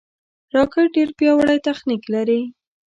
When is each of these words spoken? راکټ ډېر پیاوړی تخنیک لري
راکټ 0.55 0.85
ډېر 0.95 1.09
پیاوړی 1.17 1.57
تخنیک 1.67 2.03
لري 2.13 2.41